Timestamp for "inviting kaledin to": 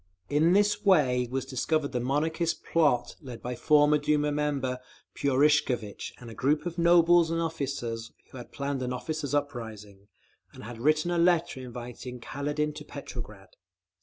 11.59-12.83